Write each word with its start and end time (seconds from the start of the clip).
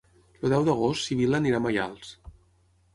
El 0.47 0.51
deu 0.55 0.65
d'agost 0.69 1.03
na 1.05 1.09
Sibil·la 1.11 1.43
anirà 1.43 1.63
a 1.63 1.67
Maials. 1.69 2.19